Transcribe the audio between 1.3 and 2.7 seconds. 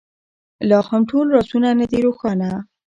رازونه نه دي روښانه.